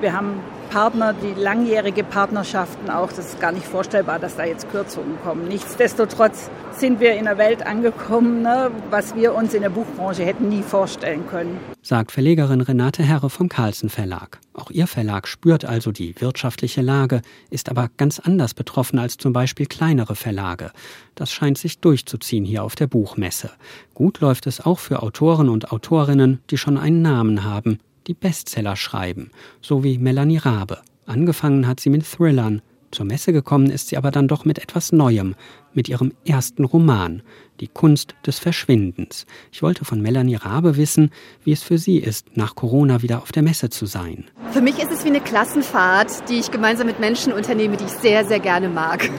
[0.00, 4.70] wir haben Partner, die langjährige Partnerschaften auch, das ist gar nicht vorstellbar, dass da jetzt
[4.70, 5.48] Kürzungen kommen.
[5.48, 10.48] Nichtsdestotrotz sind wir in einer Welt angekommen, ne, was wir uns in der Buchbranche hätten
[10.48, 11.58] nie vorstellen können.
[11.82, 14.38] Sagt Verlegerin Renate Herre vom Carlsen Verlag.
[14.52, 19.32] Auch ihr Verlag spürt also die wirtschaftliche Lage, ist aber ganz anders betroffen als zum
[19.32, 20.70] Beispiel kleinere Verlage.
[21.14, 23.50] Das scheint sich durchzuziehen hier auf der Buchmesse.
[23.94, 28.74] Gut läuft es auch für Autoren und Autorinnen, die schon einen Namen haben, die Bestseller
[28.74, 30.78] schreiben, so wie Melanie Rabe.
[31.06, 32.62] Angefangen hat sie mit Thrillern.
[32.90, 35.34] Zur Messe gekommen ist sie aber dann doch mit etwas Neuem,
[35.74, 37.22] mit ihrem ersten Roman,
[37.60, 39.26] Die Kunst des Verschwindens.
[39.52, 41.10] Ich wollte von Melanie Rabe wissen,
[41.44, 44.24] wie es für sie ist, nach Corona wieder auf der Messe zu sein.
[44.52, 47.90] Für mich ist es wie eine Klassenfahrt, die ich gemeinsam mit Menschen unternehme, die ich
[47.90, 49.10] sehr, sehr gerne mag.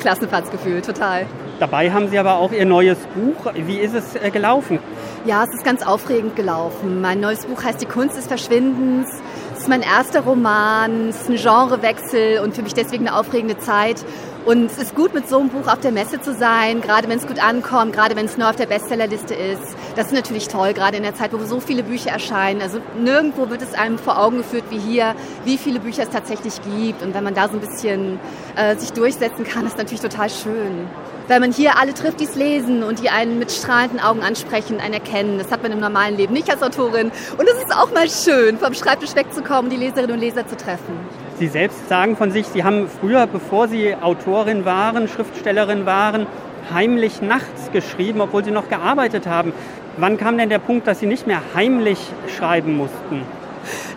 [0.00, 1.26] Klassenfahrtsgefühl, total.
[1.60, 3.52] Dabei haben Sie aber auch Ihr neues Buch.
[3.54, 4.80] Wie ist es äh, gelaufen?
[5.26, 7.00] Ja, es ist ganz aufregend gelaufen.
[7.00, 9.08] Mein neues Buch heißt Die Kunst des Verschwindens.
[9.54, 13.56] Es ist mein erster Roman, es ist ein Genrewechsel und für mich deswegen eine aufregende
[13.56, 14.04] Zeit.
[14.44, 17.16] Und es ist gut, mit so einem Buch auf der Messe zu sein, gerade wenn
[17.18, 19.74] es gut ankommt, gerade wenn es nur auf der Bestsellerliste ist.
[19.96, 22.60] Das ist natürlich toll, gerade in der Zeit, wo so viele Bücher erscheinen.
[22.60, 25.14] Also nirgendwo wird es einem vor Augen geführt wie hier,
[25.46, 27.02] wie viele Bücher es tatsächlich gibt.
[27.02, 28.20] Und wenn man da so ein bisschen
[28.56, 30.88] äh, sich durchsetzen kann, ist natürlich total schön
[31.28, 34.80] weil man hier alle trifft, die es lesen und die einen mit strahlenden Augen ansprechen,
[34.80, 35.38] einen erkennen.
[35.38, 37.10] Das hat man im normalen Leben nicht als Autorin.
[37.38, 41.03] Und es ist auch mal schön, vom Schreibtisch wegzukommen, die Leserinnen und Leser zu treffen.
[41.38, 46.26] Sie selbst sagen von sich, Sie haben früher, bevor Sie Autorin waren, Schriftstellerin waren,
[46.72, 49.52] heimlich nachts geschrieben, obwohl Sie noch gearbeitet haben.
[49.96, 51.98] Wann kam denn der Punkt, dass Sie nicht mehr heimlich
[52.36, 53.22] schreiben mussten?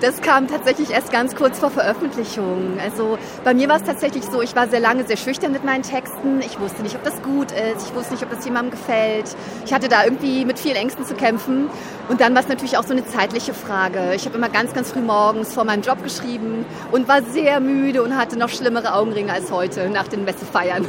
[0.02, 2.78] Das kam tatsächlich erst ganz kurz vor Veröffentlichung.
[2.84, 5.84] Also bei mir war es tatsächlich so, ich war sehr lange sehr schüchtern mit meinen
[5.84, 6.42] Texten.
[6.42, 7.88] Ich wusste nicht, ob das gut ist.
[7.88, 9.36] Ich wusste nicht, ob das jemandem gefällt.
[9.66, 11.70] Ich hatte da irgendwie mit vielen Ängsten zu kämpfen.
[12.10, 14.14] Und dann war es natürlich auch so eine zeitliche Frage.
[14.16, 18.04] Ich habe immer ganz, ganz früh morgens vor meinem Job geschrieben und war sehr müde
[18.04, 20.86] und hatte noch schlimmere Augenringe als heute nach den Messefeiern.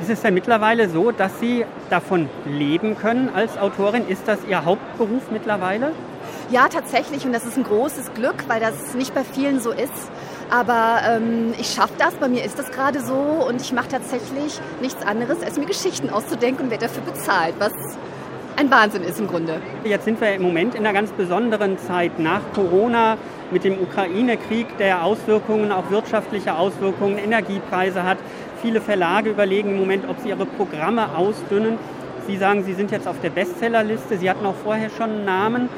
[0.00, 4.06] Ist es denn mittlerweile so, dass Sie davon leben können als Autorin?
[4.08, 5.92] Ist das Ihr Hauptberuf mittlerweile?
[6.50, 7.24] Ja, tatsächlich.
[7.24, 10.10] Und das ist ein großes Glück, weil das nicht bei vielen so ist.
[10.50, 14.60] Aber ähm, ich schaffe das, bei mir ist das gerade so und ich mache tatsächlich
[14.80, 17.72] nichts anderes, als mir Geschichten auszudenken und werde dafür bezahlt, was
[18.56, 19.60] ein Wahnsinn ist im Grunde.
[19.84, 23.16] Jetzt sind wir im Moment in einer ganz besonderen Zeit nach Corona
[23.50, 28.18] mit dem Ukraine-Krieg, der Auswirkungen, auch wirtschaftliche Auswirkungen, Energiepreise hat.
[28.62, 31.78] Viele Verlage überlegen im Moment, ob sie ihre Programme ausdünnen.
[32.26, 34.16] Sie sagen, Sie sind jetzt auf der Bestsellerliste.
[34.18, 35.68] Sie hatten auch vorher schon einen Namen.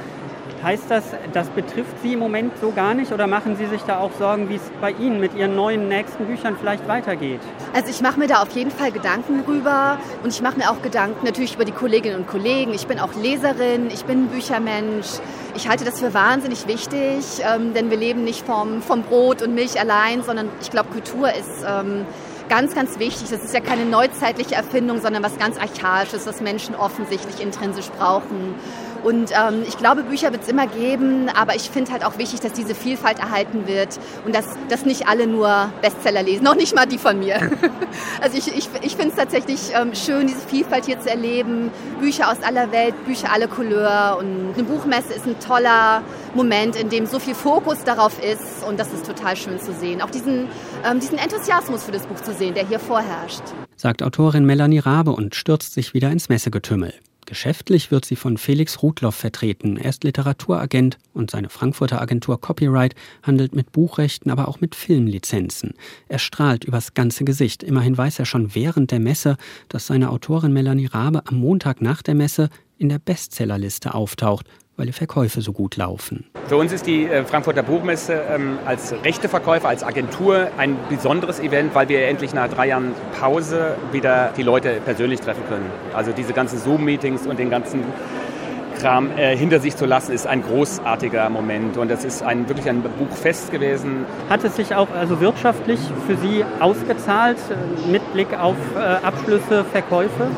[0.63, 3.99] Heißt das, das betrifft Sie im Moment so gar nicht oder machen Sie sich da
[3.99, 7.41] auch Sorgen, wie es bei Ihnen mit Ihren neuen nächsten Büchern vielleicht weitergeht?
[7.75, 10.83] Also ich mache mir da auf jeden Fall Gedanken rüber und ich mache mir auch
[10.83, 12.73] Gedanken natürlich über die Kolleginnen und Kollegen.
[12.75, 15.21] Ich bin auch Leserin, ich bin Büchermensch.
[15.55, 19.55] Ich halte das für wahnsinnig wichtig, ähm, denn wir leben nicht vom, vom Brot und
[19.55, 21.65] Milch allein, sondern ich glaube, Kultur ist...
[21.67, 22.07] Ähm,
[22.49, 23.29] ganz, ganz wichtig.
[23.31, 28.55] Das ist ja keine neuzeitliche Erfindung, sondern was ganz Archaisches, was Menschen offensichtlich intrinsisch brauchen.
[29.07, 32.41] Und ähm, ich glaube, Bücher wird es immer geben, aber ich finde halt auch wichtig,
[32.41, 36.75] dass diese Vielfalt erhalten wird und dass, dass nicht alle nur Bestseller lesen, noch nicht
[36.75, 37.37] mal die von mir.
[38.21, 41.71] also ich, ich, ich finde es tatsächlich ähm, schön, diese Vielfalt hier zu erleben.
[42.01, 46.03] Bücher aus aller Welt, Bücher aller Couleur und eine Buchmesse ist ein toller
[46.35, 50.03] Moment, in dem so viel Fokus darauf ist und das ist total schön zu sehen.
[50.03, 50.49] Auch diesen,
[50.85, 53.43] ähm, diesen Enthusiasmus für das Buch zu sehen, der hier vorherrscht.
[53.77, 56.93] Sagt Autorin Melanie Rabe und stürzt sich wieder ins Messegetümmel.
[57.27, 59.77] Geschäftlich wird sie von Felix Rudloff vertreten.
[59.77, 65.75] Er ist Literaturagent und seine Frankfurter Agentur Copyright handelt mit Buchrechten, aber auch mit Filmlizenzen.
[66.09, 67.65] Er strahlt übers ganze Gesicht.
[67.65, 69.37] Immerhin weiß er schon während der Messe,
[69.69, 74.87] dass seine Autorin Melanie Rabe am Montag nach der Messe in der Bestsellerliste auftaucht weil
[74.87, 76.25] die Verkäufe so gut laufen.
[76.47, 81.75] Für uns ist die äh, Frankfurter Buchmesse ähm, als Rechteverkäufer, als Agentur ein besonderes Event,
[81.75, 85.71] weil wir endlich nach drei Jahren Pause wieder die Leute persönlich treffen können.
[85.95, 87.83] Also diese ganzen Zoom-Meetings und den ganzen
[88.77, 91.79] Kram äh, hinter sich zu lassen, ist ein großartiger Moment.
[91.79, 94.05] Und es ist ein, wirklich ein Buchfest gewesen.
[94.29, 99.65] Hat es sich auch also wirtschaftlich für Sie ausgezahlt äh, mit Blick auf äh, Abschlüsse,
[99.65, 100.29] Verkäufe?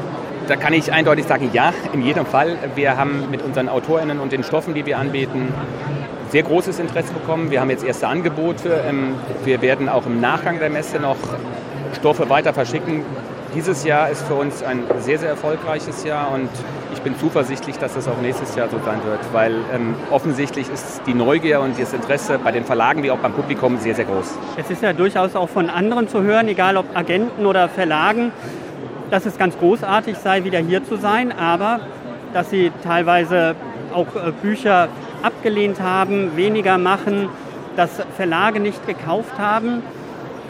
[0.49, 2.57] Da kann ich eindeutig sagen, ja, in jedem Fall.
[2.75, 5.53] Wir haben mit unseren AutorInnen und den Stoffen, die wir anbieten,
[6.31, 7.51] sehr großes Interesse bekommen.
[7.51, 8.81] Wir haben jetzt erste Angebote.
[8.89, 11.19] Ähm, wir werden auch im Nachgang der Messe noch
[11.95, 13.03] Stoffe weiter verschicken.
[13.55, 16.49] Dieses Jahr ist für uns ein sehr, sehr erfolgreiches Jahr und
[16.95, 21.03] ich bin zuversichtlich, dass das auch nächstes Jahr so sein wird, weil ähm, offensichtlich ist
[21.07, 24.39] die Neugier und das Interesse bei den Verlagen wie auch beim Publikum sehr, sehr groß.
[24.57, 28.33] Es ist ja durchaus auch von anderen zu hören, egal ob Agenten oder Verlagen,
[29.11, 31.81] dass es ganz großartig sei, wieder hier zu sein, aber
[32.33, 33.55] dass sie teilweise
[33.95, 34.89] auch äh, Bücher
[35.23, 37.29] abgelehnt haben, weniger machen,
[37.77, 39.83] dass Verlage nicht gekauft haben.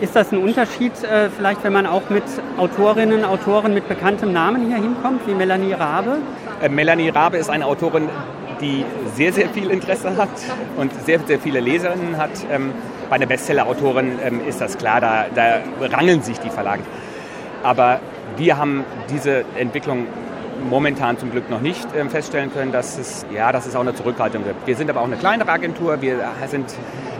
[0.00, 2.24] Ist das ein Unterschied, äh, vielleicht wenn man auch mit
[2.56, 6.18] Autorinnen, Autoren mit bekanntem Namen hier hinkommt, wie Melanie Rabe?
[6.62, 8.08] Äh, Melanie Rabe ist eine Autorin,
[8.60, 10.28] die sehr, sehr viel Interesse hat
[10.76, 12.30] und sehr, sehr viele Leserinnen hat.
[12.50, 12.72] Ähm,
[13.08, 16.82] bei einer Bestseller-Autorin ähm, ist das klar, da, da rangeln sich die Verlage.
[17.62, 18.00] Aber
[18.38, 20.06] wir haben diese Entwicklung
[20.70, 23.94] momentan zum Glück noch nicht ähm, feststellen können, dass es, ja, dass es auch eine
[23.94, 24.66] Zurückhaltung gibt.
[24.66, 26.00] Wir sind aber auch eine kleinere Agentur.
[26.00, 26.72] Wir sind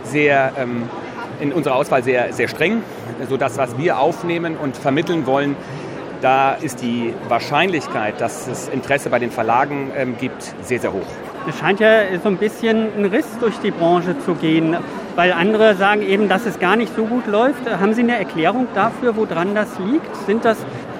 [0.03, 0.89] sehr ähm,
[1.39, 2.83] in unserer Auswahl sehr, sehr streng,
[3.29, 5.55] sodass was wir aufnehmen und vermitteln wollen,
[6.21, 11.07] da ist die Wahrscheinlichkeit, dass es Interesse bei den Verlagen ähm, gibt, sehr, sehr hoch.
[11.47, 14.75] Es scheint ja so ein bisschen ein Riss durch die Branche zu gehen,
[15.15, 17.69] weil andere sagen eben, dass es gar nicht so gut läuft.
[17.69, 20.13] Haben Sie eine Erklärung dafür, woran das liegt?
[20.27, 20.57] Sind das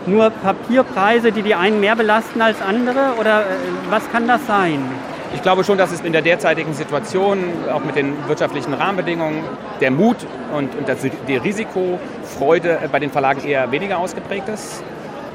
[0.09, 3.13] nur Papierpreise, die die einen mehr belasten als andere?
[3.19, 3.43] Oder äh,
[3.89, 4.79] was kann das sein?
[5.33, 7.39] Ich glaube schon, dass es in der derzeitigen Situation,
[7.71, 9.43] auch mit den wirtschaftlichen Rahmenbedingungen,
[9.79, 10.17] der Mut
[10.55, 14.83] und, und das, die Risikofreude bei den Verlagen eher weniger ausgeprägt ist.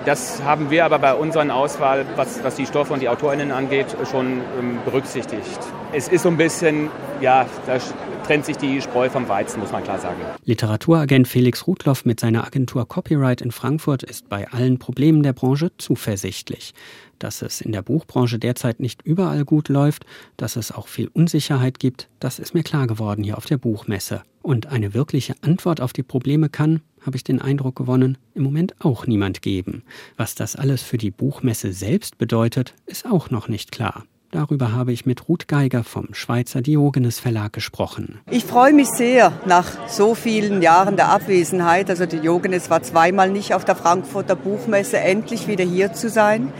[0.04, 3.86] Das haben wir aber bei unseren Auswahl, was, was die Stoffe und die AutorInnen angeht,
[4.10, 5.58] schon ähm, berücksichtigt.
[5.94, 6.90] Es ist so ein bisschen,
[7.22, 7.78] ja, da
[8.26, 10.20] trennt sich die Spreu vom Weizen, muss man klar sagen.
[10.44, 15.72] Literaturagent Felix Rudloff mit seiner Agentur Copyright in Frankfurt ist bei allen Problemen der Branche
[15.78, 16.74] zuversichtlich.
[17.18, 20.04] Dass es in der Buchbranche derzeit nicht überall gut läuft,
[20.36, 24.22] dass es auch viel Unsicherheit gibt, das ist mir klar geworden hier auf der Buchmesse.
[24.42, 28.74] Und eine wirkliche Antwort auf die Probleme kann, habe ich den Eindruck gewonnen, im Moment
[28.80, 29.82] auch niemand geben.
[30.16, 34.04] Was das alles für die Buchmesse selbst bedeutet, ist auch noch nicht klar.
[34.34, 38.18] Darüber habe ich mit Ruth Geiger vom Schweizer Diogenes Verlag gesprochen.
[38.28, 41.88] Ich freue mich sehr nach so vielen Jahren der Abwesenheit.
[41.88, 46.52] Also Diogenes war zweimal nicht auf der Frankfurter Buchmesse, endlich wieder hier zu sein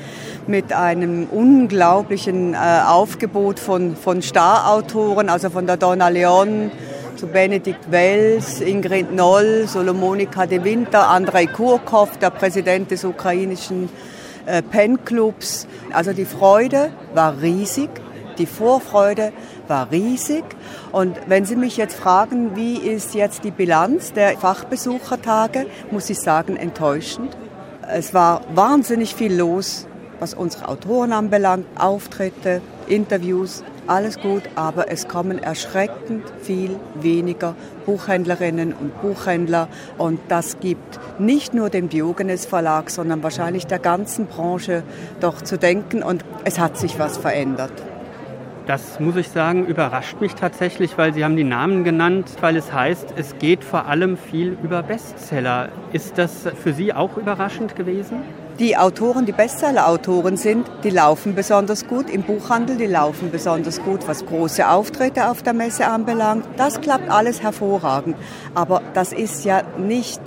[0.47, 6.71] mit einem unglaublichen äh, Aufgebot von, von Starautoren, also von der Donna Leon
[7.17, 13.89] zu Benedikt Wells, Ingrid Noll, Solomonika de Winter, Andrei Kurkov, der Präsident des ukrainischen
[14.47, 15.67] äh, Pen-Clubs.
[15.93, 17.91] Also die Freude war riesig,
[18.39, 19.33] die Vorfreude
[19.69, 20.45] war riesig.
[20.93, 26.19] Und wenn Sie mich jetzt fragen, wie ist jetzt die Bilanz der Fachbesuchertage, muss ich
[26.19, 27.37] sagen, enttäuschend.
[27.89, 29.87] Es war wahnsinnig viel los,
[30.19, 37.55] was unsere Autoren anbelangt, Auftritte, Interviews, alles gut, aber es kommen erschreckend viel weniger
[37.87, 39.69] Buchhändlerinnen und Buchhändler
[39.99, 44.83] und das gibt nicht nur dem Diogenes Verlag, sondern wahrscheinlich der ganzen Branche
[45.21, 47.73] doch zu denken und es hat sich was verändert.
[48.67, 52.73] Das muss ich sagen, überrascht mich tatsächlich, weil Sie haben die Namen genannt, weil es
[52.73, 55.69] heißt, es geht vor allem viel über Bestseller.
[55.93, 58.23] Ist das für Sie auch überraschend gewesen?
[58.61, 64.07] Die Autoren, die Bestseller-Autoren sind, die laufen besonders gut im Buchhandel, die laufen besonders gut,
[64.07, 66.45] was große Auftritte auf der Messe anbelangt.
[66.57, 68.17] Das klappt alles hervorragend.
[68.55, 70.21] Aber das ist ja nicht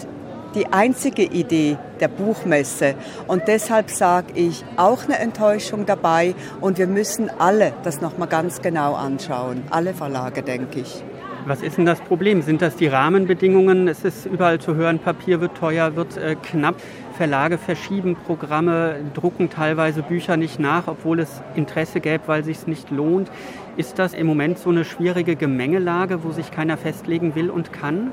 [0.55, 2.95] die einzige Idee der Buchmesse.
[3.27, 6.35] Und deshalb sage ich auch eine Enttäuschung dabei.
[6.59, 9.63] Und wir müssen alle das nochmal ganz genau anschauen.
[9.69, 11.01] Alle Verlage, denke ich.
[11.47, 12.41] Was ist denn das Problem?
[12.41, 13.87] Sind das die Rahmenbedingungen?
[13.87, 16.75] Es ist überall zu hören, Papier wird teuer, wird äh, knapp.
[17.17, 22.67] Verlage verschieben Programme, drucken teilweise Bücher nicht nach, obwohl es Interesse gäbe, weil sich es
[22.67, 23.31] nicht lohnt.
[23.75, 28.11] Ist das im Moment so eine schwierige Gemengelage, wo sich keiner festlegen will und kann?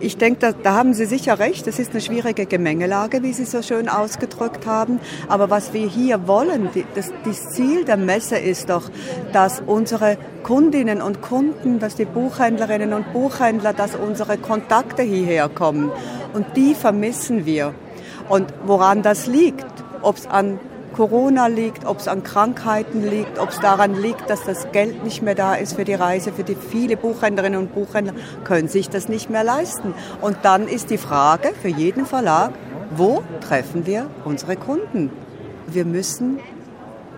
[0.00, 1.66] Ich denke, da, da, haben Sie sicher recht.
[1.66, 5.00] Es ist eine schwierige Gemengelage, wie Sie so schön ausgedrückt haben.
[5.26, 8.88] Aber was wir hier wollen, die, das, das Ziel der Messe ist doch,
[9.32, 15.90] dass unsere Kundinnen und Kunden, dass die Buchhändlerinnen und Buchhändler, dass unsere Kontakte hierher kommen.
[16.32, 17.74] Und die vermissen wir.
[18.28, 19.66] Und woran das liegt,
[20.02, 20.60] ob es an
[20.94, 25.22] Corona liegt, ob es an Krankheiten liegt, ob es daran liegt, dass das Geld nicht
[25.22, 28.14] mehr da ist für die Reise, für die viele Buchhändlerinnen und Buchhändler
[28.44, 29.94] können sich das nicht mehr leisten.
[30.20, 32.52] Und dann ist die Frage für jeden Verlag,
[32.90, 35.10] wo treffen wir unsere Kunden?
[35.66, 36.40] Wir müssen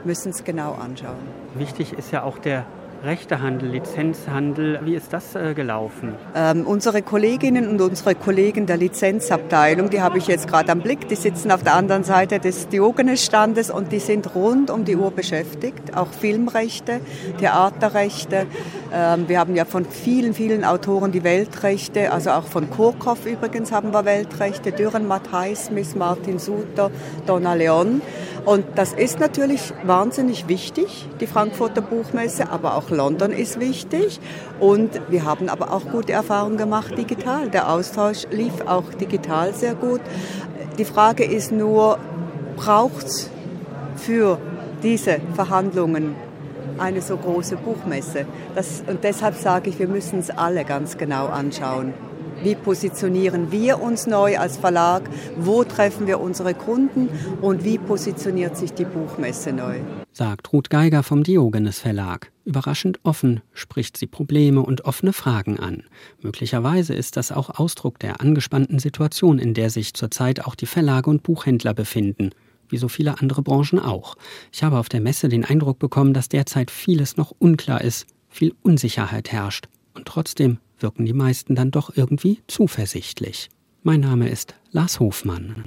[0.05, 1.17] müssen es genau anschauen.
[1.55, 2.65] Wichtig ist ja auch der
[3.03, 4.79] Rechtehandel, Lizenzhandel.
[4.85, 6.15] Wie ist das äh, gelaufen?
[6.35, 11.09] Ähm, unsere Kolleginnen und unsere Kollegen der Lizenzabteilung, die habe ich jetzt gerade am Blick,
[11.09, 15.11] die sitzen auf der anderen Seite des Diogenes-Standes und die sind rund um die Uhr
[15.13, 15.97] beschäftigt.
[15.97, 17.01] Auch Filmrechte,
[17.39, 18.47] Theaterrechte.
[18.93, 23.73] Ähm, wir haben ja von vielen, vielen Autoren die Weltrechte, also auch von Kurkov übrigens
[23.73, 26.91] haben wir Weltrechte, Dürren Matthijs, Miss Martin Suter,
[27.27, 28.03] Donna Leon.
[28.45, 34.21] Und das ist natürlich wahnsinnig wichtig, die Frankfurter Buchmesse, aber auch London ist wichtig.
[34.59, 37.51] Und wir haben aber auch gute Erfahrungen gemacht digital.
[37.51, 40.01] Der Austausch lief auch digital sehr gut.
[40.79, 41.99] Die Frage ist nur,
[42.57, 43.31] braucht es
[43.97, 44.39] für
[44.83, 46.15] diese Verhandlungen
[46.79, 48.25] eine so große Buchmesse?
[48.55, 51.93] Das, und deshalb sage ich, wir müssen es alle ganz genau anschauen.
[52.43, 55.03] Wie positionieren wir uns neu als Verlag?
[55.37, 57.11] Wo treffen wir unsere Kunden?
[57.43, 59.81] Und wie positioniert sich die Buchmesse neu?
[60.13, 62.33] Sagt Ruth Geiger vom Diogenes Verlag.
[62.47, 65.83] Überraschend offen spricht sie Probleme und offene Fragen an.
[66.23, 71.11] Möglicherweise ist das auch Ausdruck der angespannten Situation, in der sich zurzeit auch die Verlage
[71.11, 72.31] und Buchhändler befinden
[72.73, 74.15] wie so viele andere Branchen auch.
[74.53, 78.55] Ich habe auf der Messe den Eindruck bekommen, dass derzeit vieles noch unklar ist, viel
[78.63, 79.67] Unsicherheit herrscht.
[79.95, 83.49] Und trotzdem wirken die meisten dann doch irgendwie zuversichtlich.
[83.83, 85.57] Mein Name ist Lars Hofmann.